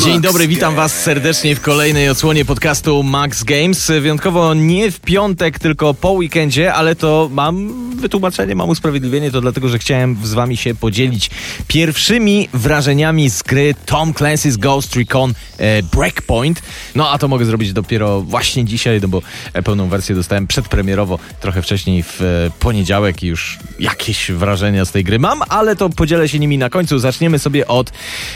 Dzień 0.00 0.20
dobry, 0.20 0.48
witam 0.48 0.74
Was 0.74 1.02
serdecznie 1.02 1.56
w 1.56 1.60
kolejnej 1.60 2.08
odsłonie 2.08 2.44
podcastu 2.44 3.02
Max 3.02 3.44
Games. 3.44 3.90
Wyjątkowo 4.00 4.54
nie 4.54 4.90
w 4.90 5.00
piątek, 5.00 5.58
tylko 5.58 5.94
po 5.94 6.10
weekendzie, 6.10 6.74
ale 6.74 6.96
to 6.96 7.28
mam 7.32 7.82
wytłumaczenie, 7.96 8.54
mam 8.54 8.68
usprawiedliwienie, 8.68 9.30
to 9.30 9.40
dlatego, 9.40 9.68
że 9.68 9.78
chciałem 9.78 10.16
z 10.24 10.34
Wami 10.34 10.56
się 10.56 10.74
podzielić 10.74 11.30
pierwszymi 11.68 12.48
wrażeniami 12.52 13.30
z 13.30 13.42
gry 13.42 13.74
Tom 13.86 14.12
Clancy's 14.12 14.56
Ghost 14.56 14.96
Recon 14.96 15.34
e, 15.58 15.82
Breakpoint. 15.82 16.62
No 16.94 17.10
a 17.10 17.18
to 17.18 17.28
mogę 17.28 17.44
zrobić 17.44 17.72
dopiero 17.72 18.20
właśnie 18.20 18.64
dzisiaj, 18.64 19.00
no 19.00 19.08
bo 19.08 19.22
pełną 19.64 19.88
wersję 19.88 20.14
dostałem 20.14 20.46
przedpremierowo 20.46 21.18
trochę 21.40 21.62
wcześniej 21.62 22.02
w 22.02 22.20
e, 22.20 22.50
poniedziałek 22.58 23.22
i 23.22 23.26
już 23.26 23.58
jakieś 23.80 24.30
wrażenia 24.30 24.84
z 24.84 24.92
tej 24.92 25.04
gry 25.04 25.18
mam, 25.18 25.42
ale 25.48 25.76
to 25.76 25.90
podzielę 25.90 26.28
się 26.28 26.38
nimi 26.38 26.58
na 26.58 26.70
końcu. 26.70 26.98
Zaczniemy 26.98 27.38
sobie 27.38 27.66
od 27.66 27.92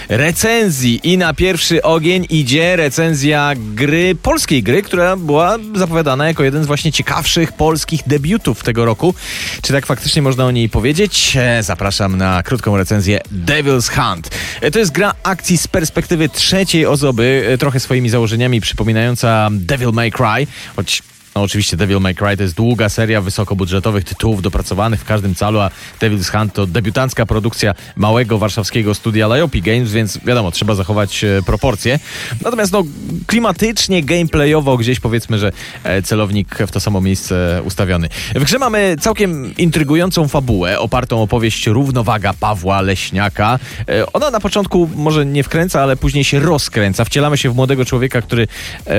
recenzji 0.09 1.01
i 1.03 1.19
na 1.19 1.35
pierwszy 1.47 1.83
ogień 1.83 2.27
idzie 2.31 2.77
recenzja 2.77 3.53
gry, 3.75 4.15
polskiej 4.23 4.63
gry, 4.63 4.83
która 4.83 5.17
była 5.17 5.59
zapowiadana 5.75 6.27
jako 6.27 6.45
jeden 6.45 6.65
z 6.65 6.67
właśnie 6.67 6.93
ciekawszych 6.93 7.53
polskich 7.53 8.01
debiutów 8.07 8.63
tego 8.63 8.85
roku. 8.85 9.15
Czy 9.63 9.73
tak 9.73 9.87
faktycznie 9.87 10.23
można 10.23 10.45
o 10.45 10.51
niej 10.51 10.69
powiedzieć? 10.69 11.37
E, 11.37 11.63
Zapraszam 11.63 12.17
na 12.17 12.43
krótką 12.43 12.77
recenzję 12.77 13.21
Devil's 13.47 13.91
Hunt. 13.95 14.31
E, 14.61 14.71
To 14.71 14.79
jest 14.79 14.93
gra 14.93 15.15
akcji 15.23 15.59
z 15.59 15.69
perspektywy 15.69 16.29
trzeciej 16.29 16.87
osoby, 16.87 17.47
e, 17.49 17.59
trochę 17.59 17.81
swoimi 17.81 18.09
założeniami 18.09 18.61
przypominająca 18.61 19.49
Devil 19.53 19.91
May 19.93 20.11
Cry, 20.13 20.47
choć 20.77 21.03
no 21.37 21.43
oczywiście 21.43 21.77
Devil 21.77 22.01
May 22.01 22.15
Cry 22.15 22.37
to 22.37 22.43
jest 22.43 22.55
długa 22.55 22.89
seria 22.89 23.21
wysokobudżetowych 23.21 24.05
tytułów 24.05 24.43
dopracowanych 24.43 25.01
w 25.01 25.05
każdym 25.05 25.35
calu, 25.35 25.61
a 25.61 25.71
Devil's 26.01 26.39
Hunt 26.39 26.53
to 26.53 26.67
debiutancka 26.67 27.27
produkcja 27.27 27.75
małego 27.97 28.39
warszawskiego 28.39 28.95
studia 28.95 29.37
Liopi 29.37 29.63
Games, 29.63 29.93
więc 29.93 30.19
wiadomo, 30.25 30.51
trzeba 30.51 30.75
zachować 30.75 31.25
e, 31.25 31.43
proporcje. 31.47 31.99
Natomiast 32.45 32.73
no 32.73 32.85
klimatycznie, 33.27 34.03
gameplayowo 34.03 34.77
gdzieś 34.77 35.01
powiedzmy, 35.01 35.39
że 35.39 35.53
e, 35.85 36.03
celownik 36.03 36.59
w 36.67 36.71
to 36.71 36.81
samo 36.81 37.01
miejsce 37.01 37.63
ustawiony. 37.65 38.09
W 38.35 38.45
grze 38.45 38.59
mamy 38.59 38.97
całkiem 39.01 39.57
intrygującą 39.57 40.29
fabułę, 40.29 40.79
opartą 40.79 41.23
o 41.23 41.27
powieść 41.27 41.67
Równowaga 41.67 42.33
Pawła 42.33 42.81
Leśniaka. 42.81 43.59
E, 43.89 44.13
Ona 44.13 44.31
na 44.31 44.41
początku 44.41 44.89
może 44.95 45.27
nie 45.27 45.43
wkręca, 45.43 45.83
ale 45.83 45.97
później 45.97 46.25
się 46.25 46.41
rozkręca. 46.41 47.05
Wcielamy 47.05 47.37
się 47.37 47.51
w 47.51 47.57
młodego 47.57 47.85
człowieka, 47.85 48.23
który 48.23 48.49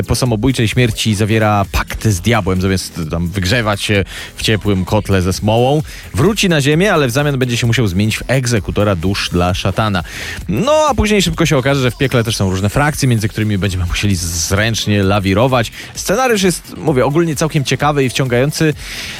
po 0.07 0.16
samobójczej 0.16 0.67
śmierci 0.67 1.16
zawiera 1.16 1.66
pakt 1.72 2.07
z 2.07 2.27
diabłem, 2.28 2.61
zamiast 2.61 3.00
tam 3.11 3.28
wygrzewać 3.28 3.81
się 3.81 4.03
w 4.36 4.42
ciepłym 4.42 4.86
kotle 4.86 5.22
ze 5.22 5.33
smołą. 5.33 5.81
Wróci 6.14 6.50
na 6.50 6.61
ziemię, 6.61 6.94
ale 6.94 7.08
w 7.08 7.11
zamian 7.11 7.38
będzie 7.38 7.58
się 7.58 7.67
musiał 7.67 7.88
zmienić 7.88 8.17
w 8.17 8.23
egzekutora 8.28 8.95
dusz 8.95 9.30
dla 9.30 9.53
szatana. 9.53 10.03
No 10.50 10.73
a 10.89 10.95
później 10.95 11.22
szybko 11.22 11.45
się 11.45 11.58
okaże, 11.58 11.81
że 11.81 11.92
w 11.92 11.97
piekle 11.97 12.23
też 12.23 12.36
są 12.36 12.50
różne 12.50 12.69
frakcje, 12.69 13.08
między 13.08 13.28
którymi 13.30 13.58
będziemy 13.58 13.86
musieli 13.86 14.16
zręcznie 14.16 15.03
lawirować. 15.03 15.72
Scenariusz 15.95 16.44
jest, 16.44 16.78
mówię, 16.78 17.06
ogólnie 17.06 17.36
całkiem 17.36 17.64
ciekawy 17.64 18.03
i 18.03 18.09
wciągający. 18.09 18.73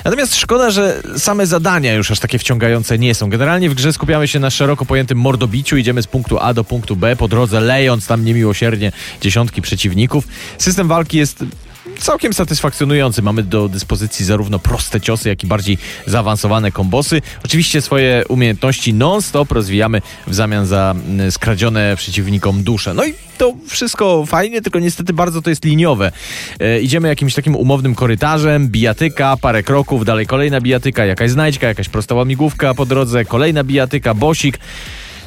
Natomiast 0.06 0.36
szkoda, 0.36 0.72
że 0.72 1.02
same 1.18 1.48
zadania 1.48 1.94
już 1.94 2.12
aż 2.12 2.20
takie 2.20 2.40
wciągające 2.40 3.00
nie 3.00 3.16
są. 3.16 3.30
Generalnie 3.30 3.70
w 3.70 3.74
grze 3.74 3.94
skupiamy 3.94 4.28
się 4.28 4.40
na 4.40 4.50
szeroko 4.50 4.86
pojętym 4.86 5.18
mordobiciu. 5.18 5.78
Idziemy 5.78 6.02
z 6.02 6.08
punktu 6.08 6.40
A 6.40 6.54
do 6.54 6.64
punktu 6.64 6.96
B, 6.96 7.16
po 7.16 7.28
drodze 7.28 7.62
lejąc 7.62 8.08
tam 8.08 8.26
niemiłosiernie 8.26 8.92
dziesiątki 9.22 9.62
przeciwników. 9.62 10.28
System 10.58 10.88
walki 10.88 11.18
jest 11.18 11.44
całkiem 12.00 12.34
satysfakcjonujący. 12.34 13.22
Mamy 13.22 13.44
do 13.44 13.70
dyspozycji 13.70 14.26
zarówno 14.26 14.60
proste 14.60 15.02
ciosy, 15.02 15.30
jak 15.30 15.44
i 15.44 15.48
bardziej 15.48 15.78
zaawansowane 16.06 16.72
kombosy. 16.72 17.22
Oczywiście 17.46 17.82
swoje 17.82 18.24
umiejętności 18.30 18.94
non-stop 18.94 19.52
rozwijamy 19.52 20.02
w 20.28 20.36
zamian 20.36 20.66
za 20.66 20.96
mm, 21.08 21.32
skradzione 21.32 21.96
przeciwnikom 21.98 22.64
dusze. 22.64 22.94
No 22.94 23.06
i 23.06 23.14
to 23.38 23.54
wszystko 23.68 24.26
fajnie, 24.26 24.62
tylko 24.62 24.80
niestety 24.80 25.14
bardzo 25.14 25.42
to 25.42 25.50
jest 25.50 25.66
liniowe. 25.66 26.12
E, 26.60 26.82
idziemy 26.82 27.08
jakimś 27.08 27.34
takim 27.34 27.56
umownym 27.56 27.96
korytarzem, 27.96 28.68
bijatyka, 28.68 29.38
parę 29.42 29.64
kroków, 29.64 30.06
dalej 30.06 30.26
kolejna 30.26 30.62
bijatyka, 30.62 31.06
jakaś 31.06 31.32
znajdźka, 31.32 31.68
jakaś 31.68 31.90
prosta 31.90 32.16
łamigłówka 32.16 32.74
po 32.74 32.86
drodze, 32.86 33.26
kolejna 33.26 33.64
bijatyka, 33.64 34.14
bosik. 34.14 34.60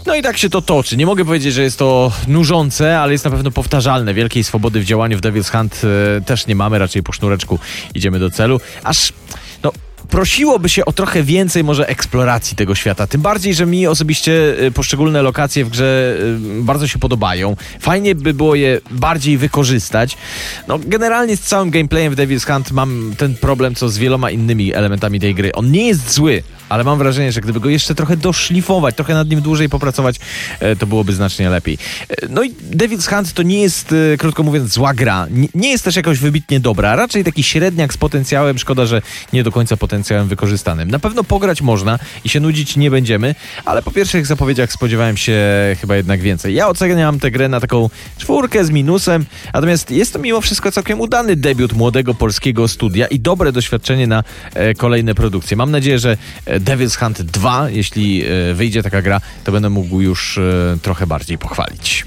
No 0.06 0.14
i 0.14 0.22
tak 0.22 0.38
się 0.38 0.50
to 0.50 0.62
toczy. 0.62 0.96
Nie 0.96 1.06
mogę 1.06 1.24
powiedzieć, 1.24 1.54
że 1.54 1.62
jest 1.62 1.78
to 1.78 2.12
nużące, 2.28 3.00
ale 3.00 3.12
jest 3.12 3.24
na 3.24 3.30
pewno 3.30 3.50
powtarzalne. 3.50 4.14
Wielkiej 4.14 4.44
swobody 4.44 4.80
w 4.80 4.84
działaniu 4.84 5.18
w 5.18 5.20
Devil's 5.20 5.50
Hunt 5.50 5.82
e, 6.18 6.20
też 6.20 6.46
nie 6.46 6.54
mamy, 6.54 6.78
raczej 6.78 7.02
po 7.02 7.12
sznureczku 7.12 7.58
idziemy 7.94 8.18
do 8.18 8.30
celu. 8.30 8.60
Aż, 8.84 9.12
no, 9.62 9.72
prosiłoby 10.10 10.68
się 10.68 10.84
o 10.84 10.92
trochę 10.92 11.22
więcej 11.22 11.64
może 11.64 11.88
eksploracji 11.88 12.56
tego 12.56 12.74
świata. 12.74 13.06
Tym 13.06 13.20
bardziej, 13.20 13.54
że 13.54 13.66
mi 13.66 13.86
osobiście 13.86 14.56
e, 14.66 14.70
poszczególne 14.70 15.22
lokacje 15.22 15.64
w 15.64 15.70
grze 15.70 16.16
e, 16.58 16.62
bardzo 16.62 16.88
się 16.88 16.98
podobają. 16.98 17.56
Fajnie 17.80 18.14
by 18.14 18.34
było 18.34 18.54
je 18.54 18.80
bardziej 18.90 19.38
wykorzystać. 19.38 20.16
No, 20.68 20.78
generalnie 20.78 21.36
z 21.36 21.40
całym 21.40 21.70
gameplayem 21.70 22.14
w 22.14 22.16
Devil's 22.16 22.52
Hunt 22.52 22.72
mam 22.72 23.14
ten 23.18 23.34
problem, 23.34 23.74
co 23.74 23.88
z 23.88 23.98
wieloma 23.98 24.30
innymi 24.30 24.74
elementami 24.74 25.20
tej 25.20 25.34
gry. 25.34 25.52
On 25.52 25.70
nie 25.70 25.86
jest 25.86 26.12
zły, 26.12 26.42
ale 26.70 26.84
mam 26.84 26.98
wrażenie, 26.98 27.32
że 27.32 27.40
gdyby 27.40 27.60
go 27.60 27.68
jeszcze 27.68 27.94
trochę 27.94 28.16
doszlifować, 28.16 28.94
trochę 28.96 29.14
nad 29.14 29.28
nim 29.28 29.40
dłużej 29.40 29.68
popracować, 29.68 30.16
e, 30.60 30.76
to 30.76 30.86
byłoby 30.86 31.12
znacznie 31.12 31.50
lepiej. 31.50 31.78
E, 32.08 32.28
No 32.28 32.42
i 32.42 32.52
Devil's 32.52 33.14
Hunt 33.14 33.32
to 33.32 33.42
nie 33.42 33.60
jest, 33.62 33.94
e, 34.12 34.16
krótko 34.16 34.42
mówiąc, 34.42 34.72
zła 34.72 34.94
gra. 34.94 35.26
Nie- 35.54 35.70
jest 35.70 35.84
też 35.84 35.96
jakoś 35.96 36.18
wybitnie 36.18 36.60
dobra, 36.60 36.96
raczej 36.96 37.24
taki 37.24 37.42
średniak 37.42 37.94
z 37.94 37.96
potencjałem, 37.96 38.58
szkoda, 38.58 38.86
że 38.86 39.02
nie 39.32 39.42
do 39.42 39.52
końca 39.52 39.76
potencjałem 39.76 40.28
wykorzystanym. 40.28 40.90
Na 40.90 40.98
pewno 40.98 41.24
pograć 41.24 41.62
można 41.62 41.98
i 42.24 42.28
się 42.28 42.40
nudzić 42.40 42.76
nie 42.76 42.90
będziemy, 42.90 43.34
ale 43.64 43.82
po 43.82 43.90
pierwszych 43.90 44.26
zapowiedziach 44.26 44.72
spodziewałem 44.72 45.16
się 45.16 45.36
chyba 45.80 45.96
jednak 45.96 46.20
więcej. 46.20 46.54
Ja 46.54 46.68
oceniam 46.68 47.20
tę 47.20 47.30
grę 47.30 47.48
na 47.48 47.60
taką 47.60 47.90
czwórkę 48.18 48.64
z 48.64 48.70
minusem, 48.70 49.26
natomiast 49.54 49.90
jest 49.90 50.12
to 50.12 50.18
mimo 50.18 50.40
wszystko 50.40 50.72
całkiem 50.72 51.00
udany 51.00 51.36
debiut 51.36 51.72
młodego 51.72 52.14
polskiego 52.14 52.68
studia 52.68 53.06
i 53.06 53.20
dobre 53.20 53.52
doświadczenie 53.52 54.06
na 54.06 54.24
kolejne 54.76 55.14
produkcje. 55.14 55.56
Mam 55.56 55.70
nadzieję, 55.70 55.98
że 55.98 56.16
Devil's 56.60 56.96
Hunt 56.96 57.22
2, 57.22 57.70
jeśli 57.70 58.24
e, 58.24 58.54
wyjdzie 58.54 58.82
taka 58.82 59.02
gra, 59.02 59.20
to 59.44 59.52
będę 59.52 59.70
mógł 59.70 60.00
już 60.00 60.38
e, 60.38 60.78
trochę 60.82 61.06
bardziej 61.06 61.38
pochwalić. 61.38 62.06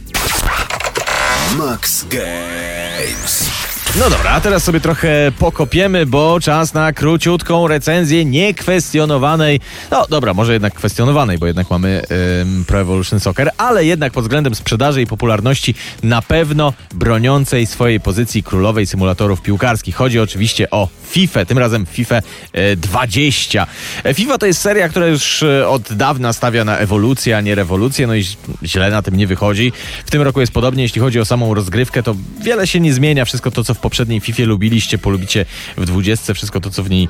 Max 1.58 2.06
Games. 2.10 3.63
No 4.00 4.10
dobra, 4.10 4.32
a 4.32 4.42
teraz 4.42 4.64
sobie 4.64 4.80
trochę 4.80 5.32
pokopiemy, 5.40 6.06
bo 6.06 6.40
czas 6.40 6.74
na 6.74 6.94
króciutką 6.94 7.68
recenzję 7.68 8.26
niekwestionowanej. 8.26 9.60
No 9.92 10.06
dobra, 10.10 10.34
może 10.34 10.54
jednak 10.54 10.74
kwestionowanej, 10.74 11.38
bo 11.38 11.46
jednak 11.46 11.70
mamy 11.70 12.02
ym, 12.42 12.66
Pro 12.66 12.80
Evolution 12.80 13.20
Soccer, 13.20 13.52
ale 13.58 13.86
jednak 13.86 14.14
pod 14.14 14.24
względem 14.24 14.56
sprzedaży 14.56 15.02
i 15.02 15.08
popularności 15.08 15.76
na 16.04 16.22
pewno 16.22 16.74
broniącej 16.94 17.66
swojej 17.66 18.00
pozycji 18.00 18.44
królowej 18.44 18.88
symulatorów 18.88 19.42
piłkarskich. 19.42 19.96
Chodzi 19.96 20.20
oczywiście 20.20 20.70
o 20.70 20.88
FIFA, 21.10 21.46
tym 21.46 21.58
razem 21.58 21.86
FIFA 21.86 22.16
e, 22.54 22.76
20. 22.76 23.68
E, 24.04 24.14
FIFA 24.14 24.38
to 24.38 24.46
jest 24.46 24.62
seria, 24.62 24.90
która 24.90 25.08
już 25.08 25.44
e, 25.44 25.68
od 25.68 25.94
dawna 25.94 26.34
stawia 26.34 26.66
na 26.66 26.78
ewolucję, 26.78 27.38
a 27.38 27.42
nie 27.42 27.56
rewolucję, 27.56 28.08
no 28.08 28.16
i 28.16 28.24
źle 28.64 28.90
na 28.90 29.02
tym 29.02 29.16
nie 29.16 29.28
wychodzi. 29.28 29.72
W 30.06 30.12
tym 30.12 30.22
roku 30.22 30.40
jest 30.40 30.54
podobnie, 30.54 30.84
jeśli 30.84 31.02
chodzi 31.02 31.20
o 31.20 31.26
samą 31.26 31.54
rozgrywkę, 31.54 32.04
to 32.04 32.16
wiele 32.42 32.68
się 32.68 32.80
nie 32.80 32.94
zmienia. 32.94 33.26
Wszystko 33.26 33.52
to, 33.52 33.64
co 33.64 33.74
w 33.74 33.83
poprzedniej 33.84 34.20
FIFA 34.20 34.44
lubiliście, 34.44 34.98
polubicie 34.98 35.46
w 35.78 35.86
20. 35.86 36.34
Wszystko 36.34 36.60
to, 36.60 36.70
co 36.70 36.84
w 36.84 36.90
niej 36.90 37.10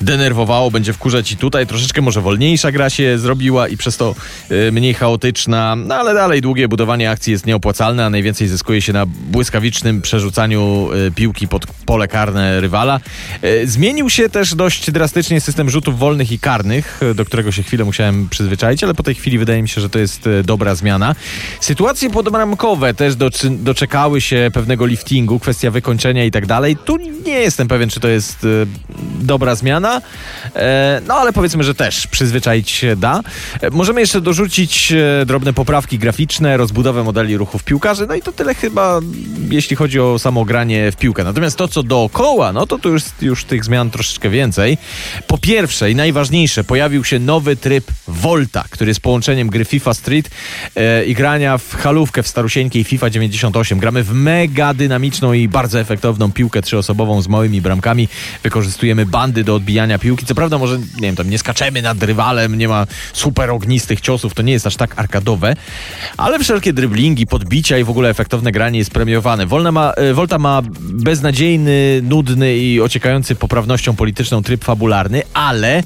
denerwowało, 0.00 0.70
będzie 0.70 0.92
wkurzać 0.92 1.32
i 1.32 1.36
tutaj. 1.36 1.66
Troszeczkę 1.66 2.02
może 2.02 2.20
wolniejsza 2.20 2.72
gra 2.72 2.90
się 2.90 3.18
zrobiła 3.18 3.68
i 3.68 3.76
przez 3.76 3.96
to 3.96 4.14
e, 4.50 4.72
mniej 4.72 4.94
chaotyczna, 4.94 5.76
no 5.76 5.94
ale 5.94 6.14
dalej 6.14 6.40
długie 6.40 6.68
budowanie 6.68 7.10
akcji 7.10 7.32
jest 7.32 7.46
nieopłacalne, 7.46 8.06
a 8.06 8.10
najwięcej 8.10 8.48
zyskuje 8.48 8.82
się 8.82 8.92
na 8.92 9.06
błyskawicznym 9.06 10.02
przerzucaniu 10.02 10.88
e, 10.92 11.10
piłki 11.10 11.48
pod 11.48 11.66
pole 11.66 12.08
karne 12.08 12.60
rywala. 12.60 13.00
E, 13.42 13.66
Zmienił 13.66 14.10
się 14.10 14.28
też 14.28 14.54
dość 14.54 14.90
drastycznie 14.90 15.40
system 15.40 15.70
rzutów 15.70 15.98
wolnych 15.98 16.32
i 16.32 16.38
karnych, 16.38 17.00
do 17.14 17.24
którego 17.24 17.52
się 17.52 17.62
chwilę 17.62 17.84
musiałem 17.84 18.28
przyzwyczaić, 18.28 18.84
ale 18.84 18.94
po 18.94 19.02
tej 19.02 19.14
chwili 19.14 19.38
wydaje 19.38 19.62
mi 19.62 19.68
się, 19.68 19.80
że 19.80 19.88
to 19.88 19.98
jest 19.98 20.28
dobra 20.44 20.74
zmiana. 20.74 21.14
Sytuacje 21.60 22.10
podbramkowe 22.10 22.94
też 22.94 23.16
doczekały 23.50 24.20
się 24.20 24.50
pewnego 24.54 24.86
liftingu, 24.86 25.38
kwestia 25.38 25.70
wykończenia 25.70 26.05
i 26.10 26.30
tak 26.30 26.46
dalej. 26.46 26.76
Tu 26.76 26.96
nie 26.96 27.40
jestem 27.40 27.68
pewien, 27.68 27.90
czy 27.90 28.00
to 28.00 28.08
jest 28.08 28.44
e, 28.44 28.46
dobra 29.20 29.54
zmiana, 29.54 30.00
e, 30.56 31.00
no 31.06 31.14
ale 31.14 31.32
powiedzmy, 31.32 31.64
że 31.64 31.74
też 31.74 32.06
przyzwyczaić 32.06 32.70
się 32.70 32.96
da. 32.96 33.20
E, 33.60 33.70
Możemy 33.70 34.00
jeszcze 34.00 34.20
dorzucić 34.20 34.92
e, 34.92 35.26
drobne 35.26 35.52
poprawki 35.52 35.98
graficzne, 35.98 36.56
rozbudowę 36.56 37.04
modeli 37.04 37.36
ruchów 37.36 37.64
piłkarzy, 37.64 38.06
no 38.06 38.14
i 38.14 38.22
to 38.22 38.32
tyle 38.32 38.54
chyba, 38.54 39.00
jeśli 39.50 39.76
chodzi 39.76 40.00
o 40.00 40.18
samo 40.18 40.44
granie 40.44 40.92
w 40.92 40.96
piłkę. 40.96 41.24
Natomiast 41.24 41.56
to, 41.56 41.68
co 41.68 41.82
dookoła, 41.82 42.52
no 42.52 42.66
to 42.66 42.78
tu 42.78 42.88
już, 42.88 43.02
już 43.22 43.44
tych 43.44 43.64
zmian 43.64 43.90
troszeczkę 43.90 44.30
więcej. 44.30 44.78
Po 45.26 45.38
pierwsze 45.38 45.90
i 45.90 45.94
najważniejsze, 45.94 46.64
pojawił 46.64 47.04
się 47.04 47.18
nowy 47.18 47.56
tryb 47.56 47.84
Volta, 48.08 48.64
który 48.70 48.90
jest 48.90 49.00
połączeniem 49.00 49.48
gry 49.48 49.64
FIFA 49.64 49.94
Street 49.94 50.30
i 51.06 51.14
grania 51.14 51.58
w 51.58 51.74
halówkę 51.74 52.22
w 52.22 52.28
starusieńkiej 52.28 52.84
FIFA 52.84 53.10
98. 53.10 53.78
Gramy 53.78 54.02
w 54.02 54.12
mega 54.12 54.74
dynamiczną 54.74 55.32
i 55.32 55.48
bardzo 55.48 55.80
efektywną 55.80 55.95
efektowną 55.96 56.32
piłkę 56.32 56.62
trzyosobową 56.62 57.22
z 57.22 57.28
małymi 57.28 57.60
bramkami. 57.60 58.08
Wykorzystujemy 58.42 59.06
bandy 59.06 59.44
do 59.44 59.54
odbijania 59.54 59.98
piłki. 59.98 60.26
Co 60.26 60.34
prawda 60.34 60.58
może, 60.58 60.78
nie 60.78 61.00
wiem, 61.00 61.16
tam 61.16 61.30
nie 61.30 61.38
skaczemy 61.38 61.82
nad 61.82 62.02
rywalem, 62.02 62.58
nie 62.58 62.68
ma 62.68 62.86
super 63.12 63.50
ognistych 63.50 64.00
ciosów, 64.00 64.34
to 64.34 64.42
nie 64.42 64.52
jest 64.52 64.66
aż 64.66 64.76
tak 64.76 64.98
arkadowe, 64.98 65.56
ale 66.16 66.38
wszelkie 66.38 66.72
dryblingi, 66.72 67.26
podbicia 67.26 67.78
i 67.78 67.84
w 67.84 67.90
ogóle 67.90 68.10
efektowne 68.10 68.52
granie 68.52 68.78
jest 68.78 68.90
premiowane. 68.90 69.46
Wolna 69.46 69.72
ma, 69.72 69.92
e, 69.92 70.14
Volta 70.14 70.38
ma 70.38 70.62
beznadziejny, 70.80 72.00
nudny 72.02 72.56
i 72.56 72.80
ociekający 72.80 73.34
poprawnością 73.34 73.96
polityczną 73.96 74.42
tryb 74.42 74.64
fabularny, 74.64 75.22
ale 75.34 75.82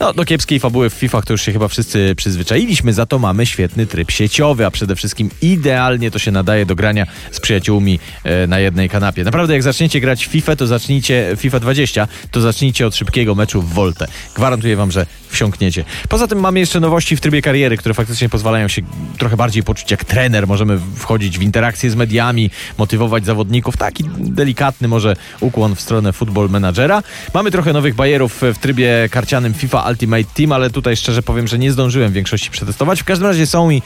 no, 0.00 0.12
do 0.12 0.24
kiepskiej 0.24 0.60
fabuły 0.60 0.90
w 0.90 0.94
FIFA 0.94 1.22
to 1.22 1.32
już 1.32 1.42
się 1.42 1.52
chyba 1.52 1.68
wszyscy 1.68 2.14
przyzwyczailiśmy, 2.16 2.92
za 2.92 3.06
to 3.06 3.18
mamy 3.18 3.46
świetny 3.46 3.86
tryb 3.86 4.10
sieciowy, 4.10 4.66
a 4.66 4.70
przede 4.70 4.96
wszystkim 4.96 5.30
idealnie 5.42 6.10
to 6.10 6.18
się 6.18 6.30
nadaje 6.30 6.66
do 6.66 6.74
grania 6.74 7.06
z 7.30 7.40
przyjaciółmi 7.40 7.98
e, 8.24 8.46
na 8.46 8.58
jednej 8.58 8.88
kanapie. 8.88 9.24
Naprawdę 9.24 9.52
jak 9.54 9.62
zaczniecie 9.62 10.00
grać 10.00 10.26
w 10.26 10.30
FIFA, 10.30 10.56
to 10.56 10.66
zacznijcie 10.66 11.36
FIFA 11.36 11.60
20, 11.60 12.08
to 12.30 12.40
zacznijcie 12.40 12.86
od 12.86 12.96
szybkiego 12.96 13.34
meczu 13.34 13.62
w 13.62 13.74
Voltę. 13.74 14.06
Gwarantuję 14.34 14.76
wam, 14.76 14.90
że 14.90 15.06
wsiąkniecie. 15.28 15.84
Poza 16.08 16.26
tym 16.26 16.40
mamy 16.40 16.60
jeszcze 16.60 16.80
nowości 16.80 17.16
w 17.16 17.20
trybie 17.20 17.42
kariery, 17.42 17.76
które 17.76 17.94
faktycznie 17.94 18.28
pozwalają 18.28 18.68
się 18.68 18.82
trochę 19.18 19.36
bardziej 19.36 19.62
poczuć 19.62 19.90
jak 19.90 20.04
trener. 20.04 20.46
Możemy 20.46 20.78
wchodzić 20.96 21.38
w 21.38 21.42
interakcje 21.42 21.90
z 21.90 21.94
mediami, 21.94 22.50
motywować 22.78 23.24
zawodników. 23.24 23.76
Taki 23.76 24.04
delikatny 24.18 24.88
może 24.88 25.16
ukłon 25.40 25.74
w 25.74 25.80
stronę 25.80 26.12
football 26.12 26.50
managera. 26.50 27.02
Mamy 27.34 27.50
trochę 27.50 27.72
nowych 27.72 27.94
bajerów 27.94 28.42
w 28.54 28.58
trybie 28.58 29.08
karcianym 29.10 29.54
FIFA 29.54 29.83
Ultimate 29.90 30.24
Team, 30.34 30.52
ale 30.52 30.70
tutaj 30.70 30.96
szczerze 30.96 31.22
powiem, 31.22 31.48
że 31.48 31.58
nie 31.58 31.72
zdążyłem 31.72 32.12
większości 32.12 32.50
przetestować. 32.50 33.00
W 33.00 33.04
każdym 33.04 33.28
razie 33.28 33.46
są 33.46 33.70
i 33.70 33.82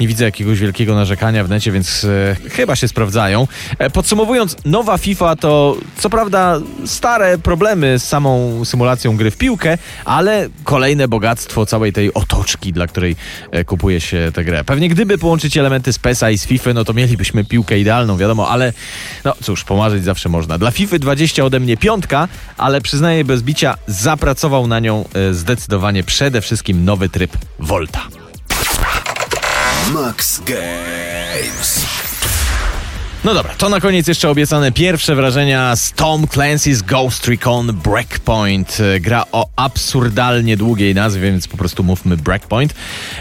nie 0.00 0.08
widzę 0.08 0.24
jakiegoś 0.24 0.58
wielkiego 0.58 0.94
narzekania 0.94 1.44
w 1.44 1.48
necie, 1.48 1.72
więc 1.72 2.04
e, 2.04 2.36
chyba 2.50 2.76
się 2.76 2.88
sprawdzają. 2.88 3.48
E, 3.78 3.90
podsumowując, 3.90 4.56
nowa 4.64 4.98
FIFA 4.98 5.36
to 5.36 5.76
co 5.98 6.10
prawda 6.10 6.60
stare 6.86 7.38
problemy 7.38 7.98
z 7.98 8.04
samą 8.04 8.64
symulacją 8.64 9.16
gry 9.16 9.30
w 9.30 9.36
piłkę, 9.36 9.78
ale 10.04 10.48
kolejne 10.64 11.08
bogactwo 11.08 11.66
całej 11.66 11.92
tej 11.92 12.14
otoczki, 12.14 12.72
dla 12.72 12.86
której 12.86 13.16
e, 13.50 13.64
kupuje 13.64 14.00
się 14.00 14.32
tę 14.34 14.44
grę. 14.44 14.64
Pewnie 14.64 14.88
gdyby 14.88 15.18
połączyć 15.18 15.56
elementy 15.56 15.92
z 15.92 15.98
PESA 15.98 16.30
i 16.30 16.38
z 16.38 16.46
FIFA, 16.46 16.72
no 16.72 16.84
to 16.84 16.92
mielibyśmy 16.92 17.44
piłkę 17.44 17.78
idealną, 17.78 18.16
wiadomo, 18.16 18.48
ale 18.48 18.72
no 19.24 19.34
cóż, 19.42 19.64
pomarzyć 19.64 20.04
zawsze 20.04 20.28
można. 20.28 20.58
Dla 20.58 20.70
FIFA 20.70 20.98
20 20.98 21.44
ode 21.44 21.60
mnie 21.60 21.76
piątka, 21.76 22.28
ale 22.56 22.80
przyznaję 22.80 23.24
bez 23.24 23.42
bicia, 23.42 23.76
zapracował 23.86 24.66
na 24.66 24.80
nią 24.80 25.04
e, 25.14 25.31
zdecydowanie 25.34 26.04
przede 26.04 26.40
wszystkim 26.40 26.84
nowy 26.84 27.08
tryb 27.08 27.36
Volta. 27.58 28.08
Max 29.92 30.40
Games. 30.40 31.91
No 33.24 33.34
dobra, 33.34 33.54
to 33.58 33.68
na 33.68 33.80
koniec 33.80 34.08
jeszcze 34.08 34.30
obiecane 34.30 34.72
pierwsze 34.72 35.14
wrażenia 35.14 35.76
z 35.76 35.92
Tom 35.92 36.26
Clancy's 36.26 36.82
Ghost 36.82 37.28
Recon 37.28 37.72
Breakpoint. 37.84 38.78
E, 38.80 39.00
Gra 39.00 39.24
o 39.32 39.48
absurdalnie 39.56 40.56
długiej 40.56 40.94
nazwie, 40.94 41.22
więc 41.22 41.48
po 41.48 41.56
prostu 41.56 41.84
mówmy 41.84 42.16
Breakpoint. 42.16 42.74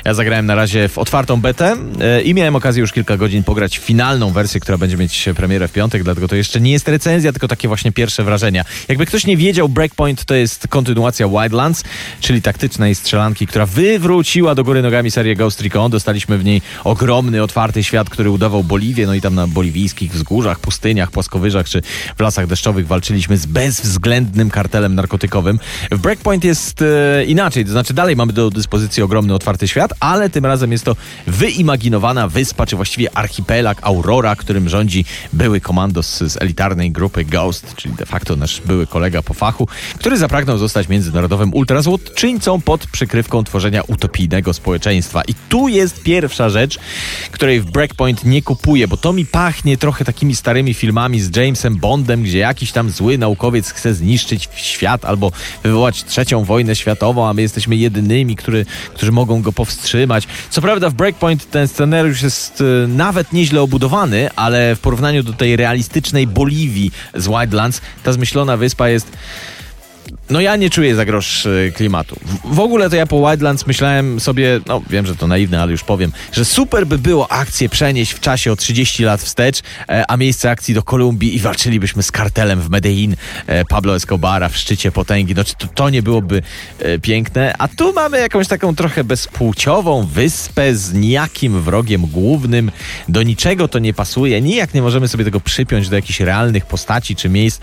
Ja 0.06 0.14
zagrałem 0.14 0.46
na 0.46 0.56
razie 0.56 0.88
w 0.88 0.98
otwartą 0.98 1.42
betę 1.42 1.78
e, 2.00 2.22
i 2.22 2.34
miałem 2.34 2.56
okazję 2.56 2.82
już 2.82 2.92
kilka 2.92 3.18
godzin 3.18 3.44
pograć 3.44 3.78
finalną 3.78 4.32
wersję, 4.32 4.60
która 4.60 4.78
będzie 4.78 4.98
mieć 4.98 5.30
premierę 5.36 5.68
w 5.68 5.72
piątek, 5.72 6.04
dlatego 6.04 6.28
to 6.28 6.36
jeszcze 6.36 6.62
nie 6.62 6.72
jest 6.72 6.88
recenzja, 6.88 7.32
tylko 7.32 7.48
takie 7.48 7.68
właśnie 7.68 7.92
pierwsze 7.92 8.24
wrażenia. 8.24 8.66
Jakby 8.88 9.06
ktoś 9.06 9.26
nie 9.26 9.38
wiedział, 9.38 9.70
Breakpoint 9.70 10.26
to 10.26 10.36
jest 10.36 10.68
kontynuacja 10.68 11.28
Wildlands, 11.28 11.84
czyli 12.22 12.42
taktycznej 12.42 12.96
strzelanki, 12.96 13.48
która 13.48 13.66
wywróciła 13.66 14.56
do 14.56 14.64
góry 14.64 14.82
nogami 14.82 15.12
serię 15.12 15.36
Ghost 15.36 15.62
Recon. 15.62 15.92
Dostaliśmy 15.92 16.38
w 16.38 16.44
niej 16.46 16.62
ogromny, 16.84 17.44
otwarty 17.44 17.84
świat, 17.84 18.10
który 18.10 18.30
udawał 18.30 18.64
Boliwię, 18.64 19.06
no 19.06 19.14
i 19.14 19.22
tam 19.22 19.36
na 19.36 19.48
boliwijskiej 19.92 20.10
wzgórzach, 20.10 20.60
pustyniach, 20.60 21.12
płaskowyżach 21.12 21.70
czy 21.70 21.82
w 22.18 22.20
lasach 22.20 22.48
deszczowych 22.48 22.88
walczyliśmy 22.88 23.38
z 23.38 23.46
bezwzględnym 23.46 24.50
kartelem 24.50 24.96
narkotykowym. 24.96 25.60
W 25.92 25.98
Breakpoint 25.98 26.44
jest 26.44 26.82
e, 26.82 27.26
inaczej, 27.26 27.66
to 27.66 27.72
znaczy 27.72 27.94
dalej 27.94 28.16
mamy 28.16 28.34
do 28.34 28.50
dyspozycji 28.50 29.04
ogromny, 29.04 29.34
otwarty 29.34 29.68
świat, 29.68 29.94
ale 30.00 30.30
tym 30.30 30.46
razem 30.46 30.72
jest 30.72 30.86
to 30.86 30.96
wyimaginowana 31.28 32.28
wyspa, 32.28 32.66
czy 32.66 32.76
właściwie 32.76 33.18
archipelag 33.18 33.78
Aurora, 33.82 34.36
którym 34.36 34.70
rządzi 34.70 35.06
były 35.34 35.62
komandos 35.62 36.24
z 36.24 36.42
elitarnej 36.42 36.92
grupy 36.92 37.26
Ghost, 37.26 37.76
czyli 37.76 37.94
de 37.96 38.06
facto 38.06 38.36
nasz 38.36 38.62
były 38.62 38.88
kolega 38.88 39.22
po 39.22 39.34
fachu, 39.34 39.68
który 40.00 40.18
zapragnął 40.18 40.58
zostać 40.58 40.90
międzynarodowym 40.90 41.54
ultrazłotczyńcą 41.54 42.62
pod 42.62 42.88
przykrywką 42.88 43.44
tworzenia 43.44 43.82
utopijnego 43.88 44.54
społeczeństwa. 44.54 45.22
I 45.28 45.34
tu 45.50 45.68
jest 45.68 46.04
pierwsza 46.04 46.50
rzecz, 46.50 46.80
której 47.32 47.62
w 47.62 47.72
Breakpoint 47.72 48.24
nie 48.24 48.42
kupuję, 48.42 48.88
bo 48.88 48.98
to 48.98 49.14
mi 49.14 49.26
pachnie 49.26 49.78
trochę 49.82 50.06
takimi 50.06 50.36
starymi 50.36 50.74
filmami 50.74 51.22
z 51.22 51.36
Jamesem 51.36 51.78
Bondem, 51.78 52.24
gdzie 52.24 52.38
jakiś 52.38 52.72
tam 52.72 52.90
zły 52.90 53.18
naukowiec 53.18 53.72
chce 53.72 53.94
zniszczyć 53.94 54.50
świat 54.56 55.06
albo 55.06 55.32
wywołać 55.64 56.04
trzecią 56.04 56.44
wojnę 56.44 56.76
światową, 56.76 57.28
a 57.28 57.34
my 57.34 57.42
jesteśmy 57.42 57.76
jedynymi, 57.76 58.36
który, 58.36 58.66
którzy 58.94 59.12
mogą 59.12 59.42
go 59.42 59.52
powstrzymać. 59.52 60.28
Co 60.50 60.62
prawda 60.62 60.90
w 60.90 60.94
Breakpoint 60.94 61.52
ten 61.52 61.68
scenariusz 61.68 62.22
jest 62.22 62.62
y, 62.62 62.88
nawet 62.88 63.34
nieźle 63.34 63.62
obudowany, 63.62 64.30
ale 64.36 64.76
w 64.76 64.80
porównaniu 64.80 65.24
do 65.24 65.34
tej 65.34 65.56
realistycznej 65.56 66.28
Boliwii 66.28 66.92
z 67.16 67.28
Wildlands, 67.28 67.82
ta 68.04 68.14
zmyślona 68.14 68.58
wyspa 68.58 68.90
jest 68.90 69.08
no 70.30 70.42
ja 70.42 70.56
nie 70.56 70.70
czuję 70.70 70.96
za 70.96 71.06
grosz 71.06 71.46
y, 71.46 71.74
klimatu. 71.76 72.16
W, 72.26 72.56
w 72.56 72.60
ogóle 72.60 72.90
to 72.90 72.96
ja 72.96 73.06
po 73.06 73.30
Wildlands 73.30 73.68
myślałem 73.68 74.20
sobie, 74.20 74.60
no 74.68 74.82
wiem, 74.90 75.06
że 75.06 75.16
to 75.16 75.28
naiwne, 75.28 75.62
ale 75.62 75.72
już 75.72 75.84
powiem, 75.84 76.12
że 76.32 76.46
super 76.46 76.88
by 76.88 76.98
było 76.98 77.32
akcję 77.32 77.70
przenieść 77.70 78.12
w 78.12 78.20
czasie 78.20 78.52
o 78.52 78.56
30 78.56 79.04
lat 79.04 79.22
wstecz, 79.22 79.62
e, 79.90 80.04
a 80.08 80.18
miejsce 80.18 80.50
akcji 80.52 80.74
do 80.74 80.84
Kolumbii 80.84 81.36
i 81.36 81.40
walczylibyśmy 81.40 82.04
z 82.04 82.12
kartelem 82.12 82.62
w 82.62 82.70
Medellin 82.70 83.16
e, 83.48 83.66
Pablo 83.66 83.96
Escobara 83.96 84.50
w 84.50 84.58
szczycie 84.58 84.92
potęgi. 84.92 85.36
No 85.36 85.44
czy 85.44 85.56
to, 85.56 85.68
to 85.68 85.90
nie 85.90 86.04
byłoby 86.04 86.42
e, 86.80 87.00
piękne? 87.00 87.54
A 87.58 87.68
tu 87.68 87.94
mamy 87.94 88.20
jakąś 88.20 88.48
taką 88.48 88.76
trochę 88.76 89.04
bezpłciową 89.04 90.06
wyspę 90.06 90.76
z 90.76 90.94
nijakim 90.94 91.62
wrogiem 91.62 92.02
głównym. 92.02 92.72
Do 93.10 93.24
niczego 93.24 93.68
to 93.68 93.80
nie 93.80 93.94
pasuje. 93.94 94.42
Nijak 94.42 94.74
nie 94.74 94.82
możemy 94.82 95.08
sobie 95.08 95.24
tego 95.24 95.40
przypiąć 95.40 95.90
do 95.90 95.96
jakichś 95.96 96.20
realnych 96.20 96.66
postaci 96.66 97.16
czy 97.16 97.30
miejsc. 97.30 97.62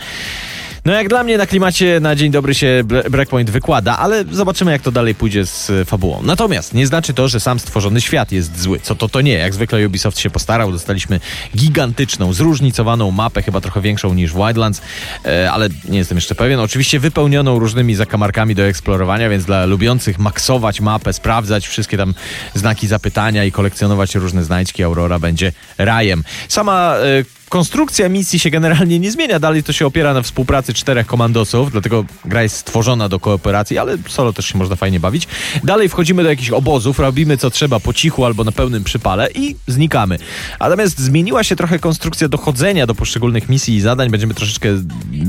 No 0.89 0.95
jak 0.95 1.09
dla 1.09 1.25
mnie 1.25 1.39
na 1.39 1.47
klimacie 1.47 2.01
na 2.01 2.17
dzień 2.17 2.33
dobry 2.33 2.55
się 2.55 2.83
Breakpoint 3.11 3.51
wykłada, 3.51 3.99
ale 3.99 4.25
zobaczymy 4.31 4.73
jak 4.73 4.83
to 4.83 4.93
dalej 4.93 5.15
pójdzie 5.15 5.47
z 5.47 5.71
e, 5.71 5.85
fabułą. 5.85 6.23
Natomiast 6.23 6.75
nie 6.75 6.87
znaczy 6.87 7.15
to, 7.15 7.29
że 7.29 7.41
sam 7.41 7.59
stworzony 7.59 8.01
świat 8.01 8.33
jest 8.33 8.61
zły. 8.61 8.81
Co 8.83 8.95
to 8.95 9.09
to 9.09 9.21
nie. 9.21 9.33
Jak 9.33 9.55
zwykle 9.55 9.87
Ubisoft 9.87 10.19
się 10.19 10.31
postarał. 10.31 10.73
Dostaliśmy 10.73 11.21
gigantyczną, 11.57 12.33
zróżnicowaną 12.33 13.11
mapę, 13.11 13.43
chyba 13.43 13.61
trochę 13.61 13.81
większą 13.81 14.15
niż 14.15 14.35
Wildlands, 14.35 14.83
e, 15.25 15.53
ale 15.53 15.69
nie 15.89 15.99
jestem 15.99 16.19
jeszcze 16.19 16.35
pewien. 16.35 16.61
Oczywiście 16.61 17.01
wypełnioną 17.01 17.59
różnymi 17.59 17.95
zakamarkami 17.95 18.55
do 18.55 18.63
eksplorowania, 18.63 19.29
więc 19.29 19.45
dla 19.45 19.67
lubiących 19.67 20.19
maksować 20.19 20.81
mapę, 20.81 21.13
sprawdzać 21.13 21.69
wszystkie 21.69 21.97
tam 21.97 22.15
znaki 22.55 22.87
zapytania 22.87 23.45
i 23.45 23.53
kolekcjonować 23.53 24.15
różne 24.15 24.45
znajdźki 24.45 24.83
Aurora 24.83 25.19
będzie 25.19 25.53
rajem. 25.79 26.25
Sama 26.49 26.95
e, 26.97 27.38
konstrukcja 27.49 28.09
misji 28.09 28.39
się 28.39 28.51
generalnie 28.51 28.99
nie 28.99 29.11
zmienia. 29.11 29.39
Dalej 29.39 29.63
to 29.63 29.73
się 29.73 29.87
opiera 29.87 30.15
na 30.15 30.23
współpracy 30.23 30.75
czterech 30.75 31.07
komandosów, 31.07 31.73
dlatego 31.73 32.05
gra 32.25 32.43
jest 32.43 32.57
stworzona 32.57 33.09
do 33.09 33.21
kooperacji, 33.21 33.79
ale 33.79 33.97
solo 34.09 34.33
też 34.33 34.47
się 34.47 34.59
można 34.59 34.77
fajnie 34.77 35.01
bawić. 35.01 35.29
Dalej 35.65 35.89
wchodzimy 35.89 36.23
do 36.23 36.29
jakichś 36.29 36.51
obozów, 36.51 36.99
robimy 36.99 37.37
co 37.37 37.51
trzeba 37.51 37.81
po 37.81 37.93
cichu 37.93 38.25
albo 38.25 38.45
na 38.45 38.53
pełnym 38.53 38.85
przypale 38.85 39.29
i 39.35 39.57
znikamy. 39.67 40.19
Natomiast 40.61 40.99
zmieniła 40.99 41.45
się 41.45 41.57
trochę 41.57 41.79
konstrukcja 41.79 42.29
dochodzenia 42.29 42.87
do 42.87 42.95
poszczególnych 42.95 43.49
misji 43.49 43.75
i 43.75 43.81
zadań. 43.81 44.11
Będziemy 44.11 44.35
troszeczkę 44.35 44.69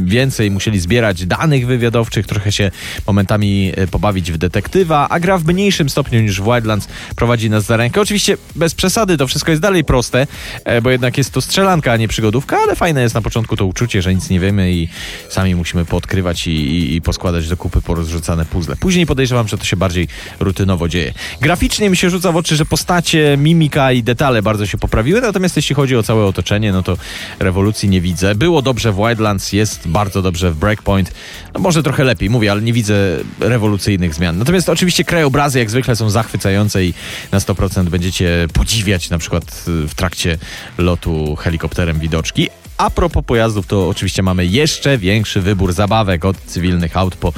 więcej 0.06 0.52
musieli 0.52 0.80
zbierać 0.80 1.26
danych 1.26 1.68
wywiadowczych, 1.68 2.28
trochę 2.28 2.52
się 2.52 2.72
momentami 3.08 3.72
e, 3.76 3.88
pobawić 3.88 4.32
w 4.32 4.38
detektywa, 4.38 5.10
a 5.10 5.20
gra 5.20 5.38
w 5.38 5.46
mniejszym 5.46 5.90
stopniu 5.90 6.22
niż 6.22 6.42
w 6.42 6.44
Wildlands 6.44 6.88
prowadzi 7.16 7.50
nas 7.50 7.64
za 7.64 7.78
rękę. 7.78 8.02
Oczywiście 8.02 8.38
bez 8.56 8.76
przesady 8.76 9.18
to 9.18 9.28
wszystko 9.28 9.52
jest 9.52 9.62
dalej 9.62 9.84
proste, 9.84 10.28
e, 10.66 10.82
bo 10.82 10.90
jednak 10.90 11.18
jest 11.18 11.32
to 11.32 11.42
strzelanka, 11.42 11.92
a 11.92 11.98
nie 11.98 12.09
przygodówka, 12.10 12.58
ale 12.58 12.76
fajne 12.76 13.02
jest 13.02 13.16
na 13.16 13.22
początku 13.22 13.58
to 13.58 13.66
uczucie, 13.66 14.02
że 14.02 14.16
nic 14.16 14.30
nie 14.30 14.40
wiemy 14.40 14.72
i 14.72 14.88
sami 15.30 15.56
musimy 15.56 15.86
podkrywać 15.86 16.48
i, 16.48 16.52
i, 16.52 16.96
i 16.96 17.02
poskładać 17.02 17.48
do 17.48 17.58
kupy 17.58 17.82
porozrzucane 17.82 18.46
puzzle. 18.46 18.76
Później 18.76 19.06
podejrzewam, 19.06 19.48
że 19.48 19.58
to 19.58 19.66
się 19.66 19.78
bardziej 19.78 20.08
rutynowo 20.40 20.88
dzieje. 20.88 21.14
Graficznie 21.42 21.90
mi 21.90 21.98
się 21.98 22.10
rzuca 22.10 22.32
w 22.32 22.38
oczy, 22.38 22.56
że 22.56 22.66
postacie, 22.66 23.38
mimika 23.38 23.92
i 23.92 24.04
detale 24.04 24.42
bardzo 24.42 24.66
się 24.66 24.78
poprawiły, 24.78 25.22
natomiast 25.22 25.56
jeśli 25.56 25.76
chodzi 25.76 25.96
o 25.96 26.04
całe 26.04 26.26
otoczenie, 26.26 26.72
no 26.72 26.84
to 26.84 26.98
rewolucji 27.40 27.90
nie 27.90 28.02
widzę. 28.02 28.36
Było 28.36 28.62
dobrze 28.62 28.92
w 28.92 28.96
Wildlands, 28.96 29.54
jest 29.54 29.88
bardzo 29.88 30.22
dobrze 30.22 30.52
w 30.52 30.56
Breakpoint. 30.56 31.12
No 31.54 31.60
może 31.60 31.84
trochę 31.84 32.04
lepiej, 32.04 32.30
mówię, 32.30 32.52
ale 32.52 32.62
nie 32.62 32.74
widzę 32.74 33.18
rewolucyjnych 33.40 34.14
zmian. 34.14 34.38
Natomiast 34.38 34.70
oczywiście 34.70 35.04
krajobrazy 35.04 35.60
jak 35.60 35.70
zwykle 35.70 35.96
są 35.96 36.10
zachwycające 36.10 36.86
i 36.86 36.94
na 37.32 37.40
100% 37.40 37.84
będziecie 37.84 38.48
podziwiać 38.54 39.10
na 39.10 39.18
przykład 39.18 39.64
w 39.68 39.96
trakcie 39.96 40.38
lotu 40.78 41.36
helikopterem 41.36 41.99
widoczki. 42.00 42.50
A 42.80 42.90
propos 42.90 43.24
pojazdów, 43.26 43.68
to 43.68 43.90
oczywiście 43.90 44.24
mamy 44.24 44.46
jeszcze 44.46 44.98
większy 44.98 45.42
wybór 45.42 45.74
zabawek 45.74 46.26
od 46.26 46.38
cywilnych 46.38 46.98
aut 46.98 47.16
po 47.16 47.34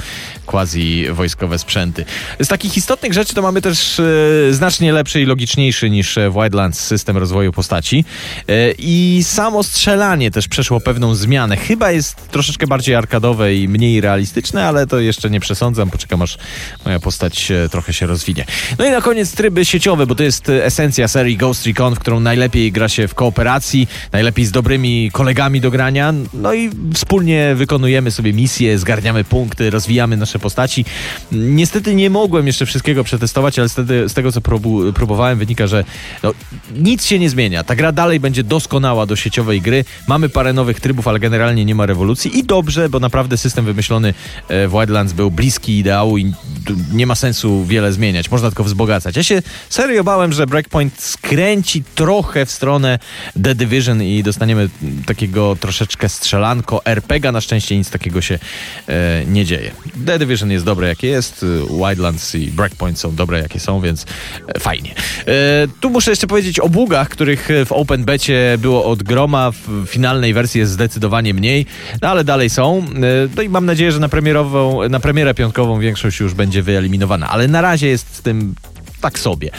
quasi 0.46 1.06
wojskowe 1.12 1.58
sprzęty. 1.58 2.04
Z 2.40 2.48
takich 2.48 2.76
istotnych 2.76 3.12
rzeczy 3.12 3.34
to 3.34 3.42
mamy 3.42 3.62
też 3.62 4.00
e, 4.00 4.04
znacznie 4.50 4.92
lepszy 4.92 5.20
i 5.22 5.24
logiczniejszy 5.24 5.90
niż 5.90 6.18
w 6.30 6.34
Wildlands 6.34 6.80
system 6.80 7.16
rozwoju 7.16 7.52
postaci. 7.52 8.04
E, 8.48 8.72
I 8.78 9.20
samo 9.24 9.62
strzelanie 9.62 10.30
też 10.30 10.48
przeszło 10.48 10.80
pewną 10.80 11.14
zmianę. 11.14 11.56
Chyba 11.56 11.90
jest 11.90 12.28
troszeczkę 12.28 12.66
bardziej 12.66 12.94
arkadowe 12.94 13.54
i 13.54 13.68
mniej 13.68 14.00
realistyczne, 14.00 14.64
ale 14.64 14.86
to 14.86 15.00
jeszcze 15.00 15.30
nie 15.30 15.40
przesądzam. 15.40 15.90
Poczekam 15.90 16.22
aż 16.22 16.38
moja 16.84 17.00
postać 17.00 17.50
e, 17.50 17.68
trochę 17.68 17.92
się 17.92 18.06
rozwinie. 18.06 18.44
No 18.78 18.86
i 18.86 18.90
na 18.90 19.00
koniec 19.00 19.32
tryby 19.32 19.64
sieciowe, 19.64 20.06
bo 20.06 20.14
to 20.14 20.22
jest 20.22 20.48
e, 20.48 20.64
esencja 20.64 21.08
serii 21.08 21.36
Ghost 21.36 21.66
Recon, 21.66 21.94
w 21.94 21.98
którą 21.98 22.20
najlepiej 22.20 22.72
gra 22.72 22.88
się 22.88 23.08
w 23.08 23.14
kooperacji, 23.14 23.88
najlepiej 24.12 24.44
z 24.44 24.50
dobrymi 24.50 25.10
kolegami 25.32 25.60
do 25.60 25.70
grania. 25.70 26.14
No 26.34 26.54
i 26.54 26.70
wspólnie 26.94 27.54
wykonujemy 27.54 28.10
sobie 28.10 28.32
misje, 28.32 28.78
zgarniamy 28.78 29.24
punkty, 29.24 29.70
rozwijamy 29.70 30.16
nasze 30.16 30.38
postaci. 30.38 30.84
Niestety 31.32 31.94
nie 31.94 32.10
mogłem 32.10 32.46
jeszcze 32.46 32.66
wszystkiego 32.66 33.04
przetestować, 33.04 33.58
ale 33.58 33.68
z, 33.68 33.74
te, 33.74 34.08
z 34.08 34.14
tego 34.14 34.32
co 34.32 34.40
próbu, 34.40 34.92
próbowałem 34.92 35.38
wynika, 35.38 35.66
że 35.66 35.84
no, 36.22 36.32
nic 36.76 37.04
się 37.04 37.18
nie 37.18 37.30
zmienia. 37.30 37.64
Ta 37.64 37.76
gra 37.76 37.92
dalej 37.92 38.20
będzie 38.20 38.44
doskonała 38.44 39.06
do 39.06 39.16
sieciowej 39.16 39.60
gry. 39.60 39.84
Mamy 40.08 40.28
parę 40.28 40.52
nowych 40.52 40.80
trybów, 40.80 41.08
ale 41.08 41.18
generalnie 41.18 41.64
nie 41.64 41.74
ma 41.74 41.86
rewolucji 41.86 42.38
i 42.38 42.44
dobrze, 42.44 42.88
bo 42.88 43.00
naprawdę 43.00 43.36
system 43.36 43.64
wymyślony 43.64 44.14
e, 44.48 44.68
w 44.68 44.70
Wildlands 44.70 45.12
był 45.12 45.30
bliski 45.30 45.78
ideału 45.78 46.18
i 46.18 46.32
nie 46.92 47.06
ma 47.06 47.14
sensu 47.14 47.64
wiele 47.64 47.92
zmieniać. 47.92 48.30
Można 48.30 48.48
tylko 48.48 48.64
wzbogacać. 48.64 49.16
Ja 49.16 49.22
się 49.22 49.42
serio 49.68 50.04
bałem, 50.04 50.32
że 50.32 50.46
Breakpoint 50.46 51.00
skręci 51.00 51.82
trochę 51.94 52.46
w 52.46 52.50
stronę 52.50 52.98
The 53.44 53.54
Division 53.54 54.02
i 54.02 54.22
dostaniemy 54.22 54.68
takiego 55.22 55.56
troszeczkę 55.60 56.08
strzelanko 56.08 56.86
RPGa. 56.86 57.32
Na 57.32 57.40
szczęście 57.40 57.76
nic 57.76 57.90
takiego 57.90 58.20
się 58.20 58.38
e, 58.88 59.24
nie 59.26 59.44
dzieje. 59.44 59.70
The 60.06 60.18
Division 60.18 60.50
jest 60.50 60.64
dobre 60.64 60.88
jakie 60.88 61.08
jest, 61.08 61.46
Wildlands 61.70 62.34
i 62.34 62.50
Breakpoint 62.50 62.98
są 62.98 63.14
dobre 63.14 63.38
jakie 63.38 63.60
są, 63.60 63.80
więc 63.80 64.06
e, 64.48 64.60
fajnie. 64.60 64.94
E, 64.94 65.32
tu 65.80 65.90
muszę 65.90 66.10
jeszcze 66.10 66.26
powiedzieć 66.26 66.60
o 66.60 66.68
bugach, 66.68 67.08
których 67.08 67.48
w 67.66 67.72
Open 67.72 68.04
Becie 68.04 68.58
było 68.58 68.84
od 68.84 69.02
groma, 69.02 69.50
w 69.50 69.86
finalnej 69.86 70.34
wersji 70.34 70.58
jest 70.58 70.72
zdecydowanie 70.72 71.34
mniej, 71.34 71.66
no 72.02 72.08
ale 72.08 72.24
dalej 72.24 72.50
są. 72.50 72.78
E, 72.78 72.82
no 73.36 73.42
i 73.42 73.48
mam 73.48 73.66
nadzieję, 73.66 73.92
że 73.92 74.00
na 74.00 74.08
premierową, 74.08 74.88
na 74.88 75.00
premierę 75.00 75.34
piątkową 75.34 75.80
większość 75.80 76.20
już 76.20 76.34
będzie 76.34 76.62
wyeliminowana, 76.62 77.28
ale 77.28 77.48
na 77.48 77.60
razie 77.60 77.88
jest 77.88 78.14
z 78.14 78.22
tym 78.22 78.54
tak 79.02 79.18
sobie. 79.18 79.50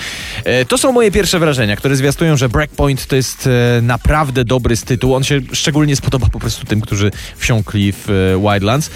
E, 0.43 0.65
to 0.65 0.77
są 0.77 0.91
moje 0.91 1.11
pierwsze 1.11 1.39
wrażenia, 1.39 1.75
które 1.75 1.95
zwiastują, 1.95 2.37
że 2.37 2.49
Breakpoint 2.49 3.07
to 3.07 3.15
jest 3.15 3.47
e, 3.47 3.81
naprawdę 3.81 4.45
dobry 4.45 4.75
z 4.75 4.83
tytułu. 4.83 5.15
On 5.15 5.23
się 5.23 5.41
szczególnie 5.53 5.95
spodoba 5.95 6.27
po 6.29 6.39
prostu 6.39 6.65
tym, 6.65 6.81
którzy 6.81 7.11
wsiąkli 7.37 7.93
w 7.93 8.09
e, 8.09 8.39
Wildlands. 8.39 8.89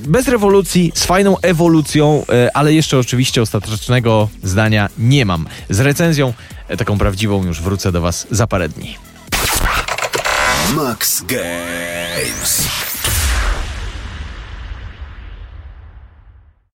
Bez 0.00 0.28
rewolucji, 0.28 0.92
z 0.94 1.04
fajną 1.04 1.36
ewolucją, 1.42 2.24
ale 2.54 2.74
jeszcze 2.74 2.98
oczywiście 2.98 3.42
ostatecznego 3.42 4.28
zdania 4.42 4.88
nie 4.98 5.24
mam. 5.24 5.46
Z 5.70 5.80
recenzją 5.80 6.32
taką 6.78 6.98
prawdziwą 6.98 7.46
już 7.46 7.62
wrócę 7.62 7.92
do 7.92 8.00
Was 8.00 8.26
za 8.30 8.46
parę 8.46 8.68
dni. 8.68 8.96
Max 10.74 11.22
Games. 11.22 12.87